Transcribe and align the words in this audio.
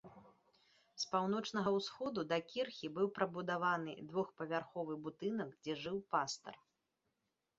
З 1.01 1.09
паўночнага 1.09 1.69
ўсходу 1.77 2.21
да 2.31 2.37
кірхі 2.53 2.89
быў 2.95 3.07
прыбудаваны 3.17 3.93
двухпавярховы 4.13 4.93
будынак, 5.09 5.49
дзе 5.67 5.73
жыў 5.85 5.97
пастар. 6.17 6.55